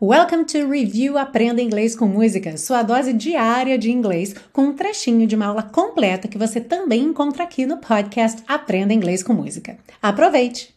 Welcome 0.00 0.44
to 0.44 0.70
Review 0.70 1.18
Aprenda 1.18 1.60
Inglês 1.60 1.96
com 1.96 2.06
Música, 2.06 2.56
sua 2.56 2.84
dose 2.84 3.12
diária 3.12 3.76
de 3.76 3.90
inglês, 3.90 4.32
com 4.52 4.66
um 4.66 4.72
trechinho 4.72 5.26
de 5.26 5.34
uma 5.34 5.46
aula 5.46 5.64
completa 5.64 6.28
que 6.28 6.38
você 6.38 6.60
também 6.60 7.02
encontra 7.02 7.42
aqui 7.42 7.66
no 7.66 7.78
podcast 7.78 8.44
Aprenda 8.46 8.94
Inglês 8.94 9.24
com 9.24 9.32
Música. 9.32 9.76
Aproveite! 10.00 10.72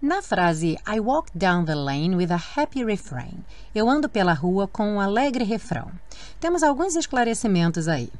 Na 0.00 0.22
frase 0.22 0.78
I 0.86 1.00
walk 1.00 1.36
down 1.36 1.64
the 1.64 1.74
lane 1.74 2.14
with 2.14 2.30
a 2.30 2.40
happy 2.56 2.84
refrain, 2.84 3.44
eu 3.74 3.90
ando 3.90 4.08
pela 4.08 4.32
rua 4.32 4.68
com 4.68 4.94
um 4.94 5.00
alegre 5.00 5.42
refrão. 5.42 5.90
Temos 6.38 6.62
alguns 6.62 6.94
esclarecimentos 6.94 7.88
aí. 7.88 8.12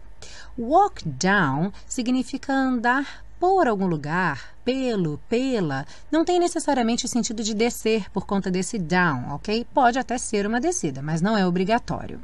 Walk 0.59 1.09
down 1.09 1.71
significa 1.87 2.53
andar 2.53 3.24
por 3.45 3.69
algum 3.69 3.87
lugar, 3.87 4.55
pelo, 4.65 5.21
pela, 5.29 5.85
não 6.11 6.25
tem 6.25 6.41
necessariamente 6.41 7.05
o 7.05 7.09
sentido 7.09 7.43
de 7.43 7.53
descer 7.53 8.11
por 8.11 8.25
conta 8.25 8.51
desse 8.51 8.79
down, 8.79 9.35
ok? 9.35 9.67
Pode 9.75 9.99
até 9.99 10.17
ser 10.17 10.47
uma 10.47 10.59
descida, 10.59 11.03
mas 11.03 11.21
não 11.21 11.37
é 11.37 11.47
obrigatório. 11.47 12.19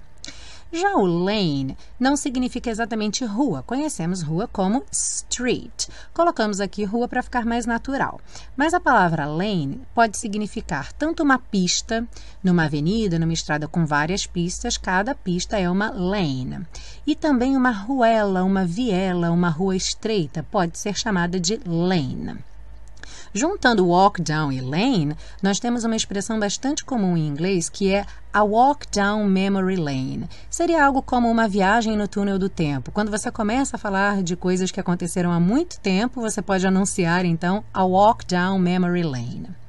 Já 0.72 0.94
o 0.94 1.04
lane 1.04 1.76
não 1.98 2.16
significa 2.16 2.70
exatamente 2.70 3.24
rua. 3.24 3.60
Conhecemos 3.64 4.22
rua 4.22 4.46
como 4.46 4.84
street. 4.92 5.88
Colocamos 6.14 6.60
aqui 6.60 6.84
rua 6.84 7.08
para 7.08 7.24
ficar 7.24 7.44
mais 7.44 7.66
natural. 7.66 8.20
Mas 8.56 8.72
a 8.72 8.78
palavra 8.78 9.26
lane 9.26 9.80
pode 9.92 10.16
significar 10.16 10.92
tanto 10.92 11.24
uma 11.24 11.40
pista, 11.40 12.06
numa 12.42 12.66
avenida, 12.66 13.18
numa 13.18 13.32
estrada 13.32 13.66
com 13.66 13.84
várias 13.84 14.26
pistas, 14.26 14.76
cada 14.76 15.12
pista 15.12 15.58
é 15.58 15.68
uma 15.68 15.90
lane. 15.90 16.64
E 17.04 17.16
também 17.16 17.56
uma 17.56 17.72
ruela, 17.72 18.44
uma 18.44 18.64
viela, 18.64 19.32
uma 19.32 19.48
rua 19.48 19.74
estreita 19.74 20.46
pode 20.52 20.78
ser 20.78 20.96
chamada 20.96 21.40
de 21.40 21.60
lane. 21.66 22.38
Juntando 23.32 23.86
walk 23.86 24.20
down 24.20 24.50
e 24.50 24.60
lane, 24.60 25.16
nós 25.40 25.60
temos 25.60 25.84
uma 25.84 25.94
expressão 25.94 26.40
bastante 26.40 26.84
comum 26.84 27.16
em 27.16 27.28
inglês 27.28 27.68
que 27.68 27.94
é 27.94 28.04
a 28.32 28.42
walk 28.42 28.88
down 28.90 29.24
memory 29.24 29.76
lane. 29.76 30.28
Seria 30.50 30.84
algo 30.84 31.00
como 31.00 31.30
uma 31.30 31.46
viagem 31.46 31.96
no 31.96 32.08
túnel 32.08 32.40
do 32.40 32.48
tempo. 32.48 32.90
Quando 32.90 33.08
você 33.08 33.30
começa 33.30 33.76
a 33.76 33.78
falar 33.78 34.24
de 34.24 34.34
coisas 34.34 34.72
que 34.72 34.80
aconteceram 34.80 35.30
há 35.30 35.38
muito 35.38 35.78
tempo, 35.78 36.20
você 36.20 36.42
pode 36.42 36.66
anunciar 36.66 37.24
então 37.24 37.62
a 37.72 37.84
walk 37.84 38.26
down 38.26 38.58
memory 38.58 39.04
lane. 39.04 39.59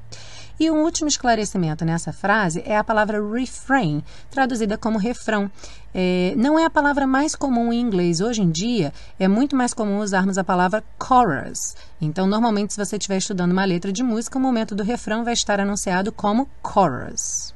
E 0.62 0.70
um 0.70 0.84
último 0.84 1.08
esclarecimento 1.08 1.84
nessa 1.84 2.14
frase 2.14 2.62
é 2.68 2.78
a 2.78 2.84
palavra 2.84 3.20
refrain, 3.20 4.04
traduzida 4.30 4.78
como 4.78 5.00
refrão. 5.00 5.50
É, 5.92 6.36
não 6.38 6.60
é 6.60 6.66
a 6.66 6.70
palavra 6.70 7.08
mais 7.08 7.36
comum 7.36 7.74
em 7.74 7.82
inglês. 7.82 8.22
Hoje 8.22 8.44
em 8.44 8.52
dia, 8.52 8.94
é 9.20 9.28
muito 9.28 9.56
mais 9.56 9.74
comum 9.74 9.98
usarmos 9.98 10.38
a 10.38 10.44
palavra 10.44 10.84
chorus. 11.04 11.76
Então, 12.00 12.28
normalmente, 12.28 12.74
se 12.74 12.86
você 12.86 12.96
estiver 12.96 13.18
estudando 13.18 13.54
uma 13.54 13.66
letra 13.66 13.92
de 13.92 14.04
música, 14.04 14.38
o 14.38 14.42
momento 14.42 14.76
do 14.76 14.84
refrão 14.84 15.24
vai 15.24 15.34
estar 15.34 15.60
anunciado 15.60 16.12
como 16.12 16.48
chorus. 16.64 17.56